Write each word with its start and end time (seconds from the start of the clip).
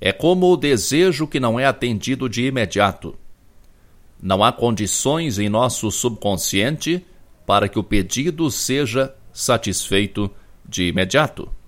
é 0.00 0.12
como 0.12 0.50
o 0.50 0.56
desejo 0.56 1.26
que 1.26 1.38
não 1.38 1.60
é 1.60 1.66
atendido 1.66 2.26
de 2.26 2.46
imediato. 2.46 3.14
Não 4.22 4.42
há 4.42 4.50
condições 4.50 5.38
em 5.38 5.50
nosso 5.50 5.90
subconsciente 5.90 7.04
para 7.44 7.68
que 7.68 7.78
o 7.78 7.84
pedido 7.84 8.50
seja 8.50 9.14
satisfeito 9.30 10.30
de 10.66 10.84
imediato. 10.84 11.59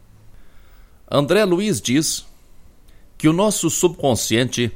André 1.15 1.45
Luiz 1.45 1.79
diz 1.79 2.25
que 3.19 3.29
o 3.29 3.35
nosso 3.35 3.69
subconsciente 3.69 4.73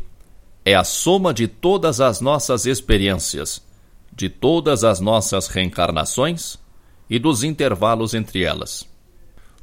é 0.67 0.75
a 0.75 0.85
soma 0.85 1.33
de 1.33 1.49
todas 1.49 1.99
as 1.99 2.21
nossas 2.21 2.67
experiências, 2.67 3.63
de 4.13 4.29
todas 4.29 4.85
as 4.85 5.01
nossas 5.01 5.47
reencarnações 5.47 6.59
e 7.09 7.19
dos 7.19 7.43
intervalos 7.43 8.13
entre 8.13 8.43
elas. 8.43 8.87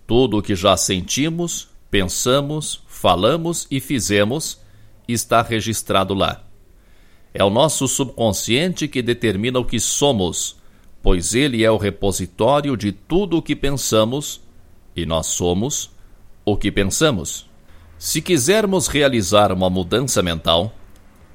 Tudo 0.07 0.39
o 0.39 0.41
que 0.41 0.56
já 0.56 0.75
sentimos, 0.75 1.69
pensamos, 1.91 2.81
falamos 2.88 3.67
e 3.69 3.79
fizemos 3.79 4.57
está 5.07 5.44
registrado 5.44 6.16
lá. 6.16 6.41
É 7.35 7.44
o 7.44 7.51
nosso 7.51 7.88
subconsciente 7.88 8.88
que 8.88 9.03
determina 9.03 9.59
o 9.59 9.66
que 9.66 9.79
somos, 9.79 10.56
pois 11.03 11.35
ele 11.35 11.63
é 11.63 11.69
o 11.69 11.78
repositório 11.78 12.75
de 12.75 12.91
tudo 12.91 13.38
o 13.38 13.44
que 13.44 13.56
pensamos, 13.56 14.41
e 14.95 15.06
nós 15.06 15.28
somos 15.28 15.92
o 16.45 16.57
que 16.57 16.71
pensamos. 16.71 17.49
Se 17.97 18.21
quisermos 18.21 18.87
realizar 18.87 19.51
uma 19.51 19.69
mudança 19.69 20.21
mental, 20.21 20.73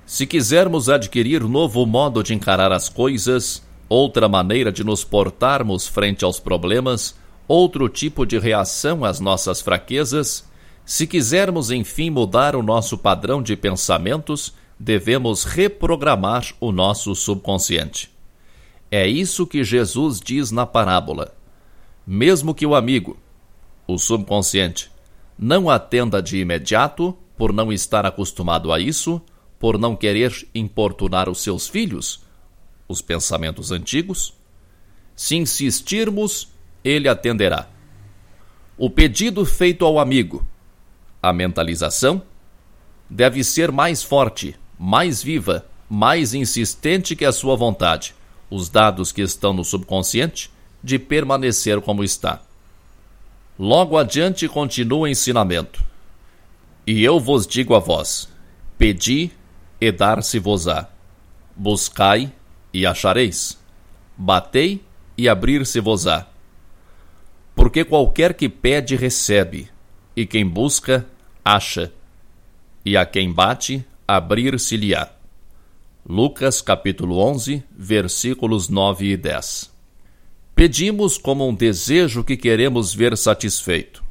se 0.04 0.26
quisermos 0.26 0.88
adquirir 0.88 1.42
novo 1.42 1.84
modo 1.86 2.22
de 2.22 2.34
encarar 2.34 2.72
as 2.72 2.88
coisas, 2.88 3.62
outra 3.88 4.28
maneira 4.28 4.70
de 4.70 4.84
nos 4.84 5.04
portarmos 5.04 5.86
frente 5.86 6.24
aos 6.24 6.38
problemas, 6.38 7.14
outro 7.46 7.88
tipo 7.88 8.26
de 8.26 8.38
reação 8.38 9.04
às 9.04 9.20
nossas 9.20 9.60
fraquezas, 9.60 10.46
se 10.84 11.06
quisermos 11.06 11.70
enfim 11.70 12.10
mudar 12.10 12.56
o 12.56 12.62
nosso 12.62 12.96
padrão 12.96 13.42
de 13.42 13.56
pensamentos, 13.56 14.54
devemos 14.78 15.44
reprogramar 15.44 16.46
o 16.60 16.72
nosso 16.72 17.14
subconsciente. 17.14 18.10
É 18.90 19.06
isso 19.06 19.46
que 19.46 19.62
Jesus 19.64 20.20
diz 20.20 20.50
na 20.50 20.64
parábola. 20.64 21.34
Mesmo 22.06 22.54
que 22.54 22.64
o 22.64 22.74
amigo, 22.74 23.18
o 23.86 23.98
subconsciente, 23.98 24.90
não 25.38 25.70
atenda 25.70 26.20
de 26.20 26.38
imediato, 26.38 27.16
por 27.36 27.52
não 27.52 27.72
estar 27.72 28.04
acostumado 28.04 28.72
a 28.72 28.80
isso, 28.80 29.22
por 29.58 29.78
não 29.78 29.94
querer 29.94 30.48
importunar 30.52 31.28
os 31.28 31.40
seus 31.42 31.68
filhos, 31.68 32.24
os 32.88 33.00
pensamentos 33.00 33.70
antigos. 33.70 34.34
Se 35.14 35.36
insistirmos, 35.36 36.48
ele 36.82 37.08
atenderá. 37.08 37.68
O 38.76 38.90
pedido 38.90 39.44
feito 39.44 39.84
ao 39.84 39.98
amigo, 39.98 40.44
a 41.22 41.32
mentalização, 41.32 42.22
deve 43.08 43.42
ser 43.44 43.70
mais 43.70 44.02
forte, 44.02 44.56
mais 44.78 45.22
viva, 45.22 45.66
mais 45.88 46.34
insistente 46.34 47.16
que 47.16 47.24
a 47.24 47.32
sua 47.32 47.56
vontade, 47.56 48.14
os 48.50 48.68
dados 48.68 49.12
que 49.12 49.22
estão 49.22 49.52
no 49.52 49.64
subconsciente, 49.64 50.50
de 50.82 50.98
permanecer 50.98 51.80
como 51.80 52.04
está. 52.04 52.42
Logo 53.58 53.98
adiante 53.98 54.46
continua 54.46 55.00
o 55.00 55.06
ensinamento. 55.08 55.82
E 56.86 57.02
eu 57.02 57.18
vos 57.18 57.46
digo 57.46 57.74
a 57.74 57.80
vós: 57.80 58.28
pedi 58.76 59.32
e 59.80 59.90
dar-se-vos-á. 59.90 60.88
Buscai 61.56 62.32
e 62.72 62.86
achareis. 62.86 63.58
Batei 64.16 64.84
e 65.16 65.28
abrir-se-vos-á. 65.28 66.26
Porque 67.54 67.84
qualquer 67.84 68.34
que 68.34 68.48
pede, 68.48 68.94
recebe, 68.94 69.68
e 70.14 70.24
quem 70.24 70.46
busca, 70.46 71.04
acha, 71.44 71.92
e 72.84 72.96
a 72.96 73.04
quem 73.04 73.32
bate, 73.32 73.84
abrir-se-lhe-á. 74.06 75.10
Lucas 76.08 76.62
capítulo 76.62 77.18
11, 77.18 77.64
versículos 77.76 78.68
9 78.68 79.06
e 79.12 79.16
10. 79.16 79.77
Pedimos 80.58 81.16
como 81.16 81.48
um 81.48 81.54
desejo 81.54 82.24
que 82.24 82.36
queremos 82.36 82.92
ver 82.92 83.16
satisfeito. 83.16 84.02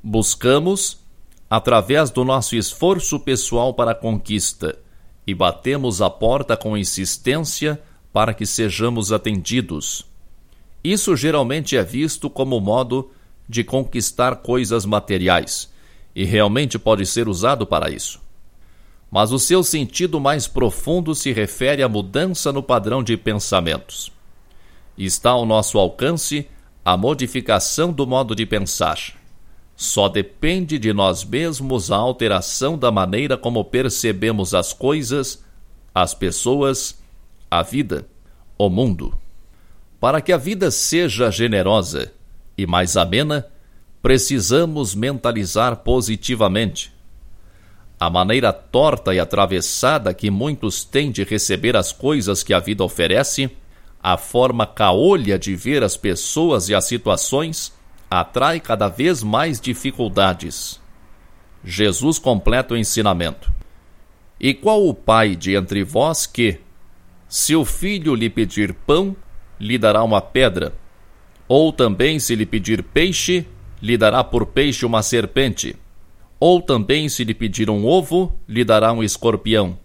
Buscamos 0.00 1.00
através 1.50 2.08
do 2.08 2.24
nosso 2.24 2.54
esforço 2.54 3.18
pessoal 3.18 3.74
para 3.74 3.90
a 3.90 3.94
conquista 3.96 4.78
e 5.26 5.34
batemos 5.34 6.00
a 6.00 6.08
porta 6.08 6.56
com 6.56 6.76
insistência 6.76 7.82
para 8.12 8.32
que 8.32 8.46
sejamos 8.46 9.10
atendidos. 9.10 10.06
Isso 10.84 11.16
geralmente 11.16 11.76
é 11.76 11.82
visto 11.82 12.30
como 12.30 12.60
modo 12.60 13.10
de 13.48 13.64
conquistar 13.64 14.36
coisas 14.36 14.84
materiais 14.84 15.68
e 16.14 16.24
realmente 16.24 16.78
pode 16.78 17.04
ser 17.06 17.26
usado 17.26 17.66
para 17.66 17.90
isso. 17.90 18.20
Mas 19.10 19.32
o 19.32 19.38
seu 19.40 19.64
sentido 19.64 20.20
mais 20.20 20.46
profundo 20.46 21.12
se 21.12 21.32
refere 21.32 21.82
à 21.82 21.88
mudança 21.88 22.52
no 22.52 22.62
padrão 22.62 23.02
de 23.02 23.16
pensamentos 23.16 24.16
está 24.98 25.30
ao 25.30 25.46
nosso 25.46 25.78
alcance 25.78 26.48
a 26.84 26.96
modificação 26.96 27.92
do 27.92 28.06
modo 28.06 28.34
de 28.34 28.44
pensar. 28.44 28.98
Só 29.76 30.08
depende 30.08 30.78
de 30.78 30.92
nós 30.92 31.24
mesmos 31.24 31.92
a 31.92 31.96
alteração 31.96 32.76
da 32.76 32.90
maneira 32.90 33.36
como 33.36 33.64
percebemos 33.64 34.52
as 34.52 34.72
coisas, 34.72 35.44
as 35.94 36.14
pessoas, 36.14 36.98
a 37.48 37.62
vida, 37.62 38.06
o 38.58 38.68
mundo. 38.68 39.16
Para 40.00 40.20
que 40.20 40.32
a 40.32 40.36
vida 40.36 40.70
seja 40.70 41.30
generosa 41.30 42.12
e 42.56 42.66
mais 42.66 42.96
amena, 42.96 43.46
precisamos 44.02 44.94
mentalizar 44.94 45.76
positivamente. 45.76 46.92
A 48.00 48.08
maneira 48.08 48.52
torta 48.52 49.14
e 49.14 49.20
atravessada 49.20 50.14
que 50.14 50.30
muitos 50.30 50.84
têm 50.84 51.10
de 51.10 51.22
receber 51.22 51.76
as 51.76 51.92
coisas 51.92 52.42
que 52.42 52.54
a 52.54 52.58
vida 52.58 52.82
oferece 52.82 53.50
a 54.02 54.16
forma 54.16 54.66
caolha 54.66 55.38
de 55.38 55.54
ver 55.54 55.82
as 55.82 55.96
pessoas 55.96 56.68
e 56.68 56.74
as 56.74 56.84
situações 56.84 57.72
atrai 58.10 58.60
cada 58.60 58.88
vez 58.88 59.22
mais 59.22 59.60
dificuldades. 59.60 60.80
Jesus 61.64 62.18
completa 62.18 62.74
o 62.74 62.76
ensinamento. 62.76 63.50
E 64.40 64.54
qual 64.54 64.86
o 64.86 64.94
pai 64.94 65.34
de 65.34 65.54
entre 65.54 65.82
vós 65.82 66.26
que, 66.26 66.60
se 67.28 67.56
o 67.56 67.64
filho 67.64 68.14
lhe 68.14 68.30
pedir 68.30 68.72
pão, 68.72 69.16
lhe 69.58 69.76
dará 69.76 70.02
uma 70.02 70.20
pedra? 70.20 70.72
Ou 71.48 71.72
também, 71.72 72.20
se 72.20 72.34
lhe 72.34 72.46
pedir 72.46 72.82
peixe, 72.82 73.46
lhe 73.82 73.96
dará 73.96 74.22
por 74.22 74.46
peixe 74.46 74.86
uma 74.86 75.02
serpente? 75.02 75.76
Ou 76.38 76.62
também, 76.62 77.08
se 77.08 77.24
lhe 77.24 77.34
pedir 77.34 77.68
um 77.68 77.84
ovo, 77.84 78.32
lhe 78.46 78.64
dará 78.64 78.92
um 78.92 79.02
escorpião? 79.02 79.76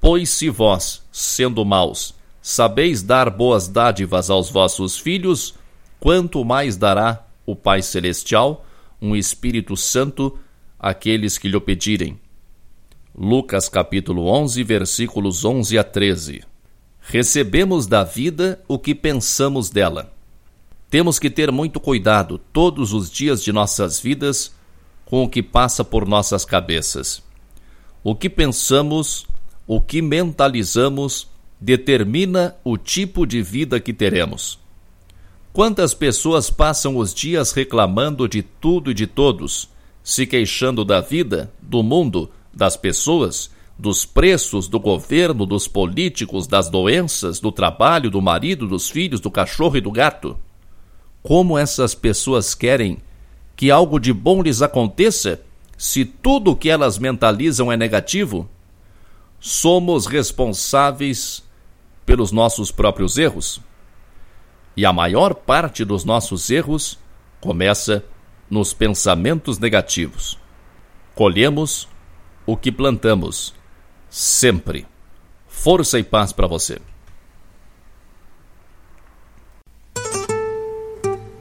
Pois 0.00 0.30
se 0.30 0.48
vós, 0.48 1.06
sendo 1.12 1.62
maus, 1.64 2.14
sabeis 2.50 3.00
dar 3.00 3.30
boas 3.30 3.68
dádivas 3.68 4.28
aos 4.28 4.50
vossos 4.50 4.98
filhos, 4.98 5.54
quanto 6.00 6.44
mais 6.44 6.76
dará 6.76 7.24
o 7.46 7.54
Pai 7.54 7.80
Celestial 7.80 8.66
um 9.00 9.14
Espírito 9.14 9.76
Santo 9.76 10.36
àqueles 10.76 11.38
que 11.38 11.48
lhe 11.48 11.60
pedirem. 11.60 12.18
Lucas 13.16 13.68
capítulo 13.68 14.26
11, 14.26 14.64
versículos 14.64 15.44
11 15.44 15.78
a 15.78 15.84
13. 15.84 16.42
Recebemos 17.00 17.86
da 17.86 18.02
vida 18.02 18.60
o 18.66 18.80
que 18.80 18.96
pensamos 18.96 19.70
dela. 19.70 20.12
Temos 20.90 21.20
que 21.20 21.30
ter 21.30 21.52
muito 21.52 21.78
cuidado 21.78 22.36
todos 22.52 22.92
os 22.92 23.08
dias 23.10 23.44
de 23.44 23.52
nossas 23.52 24.00
vidas 24.00 24.52
com 25.04 25.22
o 25.22 25.28
que 25.28 25.40
passa 25.42 25.84
por 25.84 26.06
nossas 26.06 26.44
cabeças. 26.44 27.22
O 28.02 28.14
que 28.16 28.28
pensamos, 28.28 29.24
o 29.68 29.80
que 29.80 30.02
mentalizamos, 30.02 31.29
determina 31.60 32.56
o 32.64 32.78
tipo 32.78 33.26
de 33.26 33.42
vida 33.42 33.78
que 33.78 33.92
teremos. 33.92 34.58
Quantas 35.52 35.92
pessoas 35.92 36.48
passam 36.48 36.96
os 36.96 37.12
dias 37.12 37.52
reclamando 37.52 38.28
de 38.28 38.42
tudo 38.42 38.90
e 38.90 38.94
de 38.94 39.06
todos, 39.06 39.68
se 40.02 40.26
queixando 40.26 40.84
da 40.84 41.00
vida, 41.00 41.52
do 41.60 41.82
mundo, 41.82 42.30
das 42.54 42.76
pessoas, 42.76 43.50
dos 43.78 44.04
preços, 44.04 44.68
do 44.68 44.78
governo, 44.78 45.44
dos 45.44 45.66
políticos, 45.66 46.46
das 46.46 46.70
doenças, 46.70 47.40
do 47.40 47.50
trabalho, 47.50 48.10
do 48.10 48.22
marido, 48.22 48.66
dos 48.66 48.88
filhos, 48.88 49.20
do 49.20 49.30
cachorro 49.30 49.76
e 49.76 49.80
do 49.80 49.90
gato? 49.90 50.38
Como 51.22 51.58
essas 51.58 51.94
pessoas 51.94 52.54
querem 52.54 52.98
que 53.56 53.70
algo 53.70 53.98
de 53.98 54.12
bom 54.12 54.42
lhes 54.42 54.62
aconteça 54.62 55.40
se 55.76 56.04
tudo 56.04 56.52
o 56.52 56.56
que 56.56 56.70
elas 56.70 56.98
mentalizam 56.98 57.70
é 57.70 57.76
negativo? 57.76 58.48
Somos 59.38 60.06
responsáveis 60.06 61.42
pelos 62.10 62.32
nossos 62.32 62.72
próprios 62.72 63.16
erros. 63.16 63.60
E 64.76 64.84
a 64.84 64.92
maior 64.92 65.32
parte 65.32 65.84
dos 65.84 66.04
nossos 66.04 66.50
erros 66.50 66.98
começa 67.40 68.04
nos 68.50 68.74
pensamentos 68.74 69.60
negativos. 69.60 70.36
Colhemos 71.14 71.88
o 72.44 72.56
que 72.56 72.72
plantamos, 72.72 73.54
sempre. 74.08 74.88
Força 75.46 76.00
e 76.00 76.02
paz 76.02 76.32
para 76.32 76.48
você. 76.48 76.80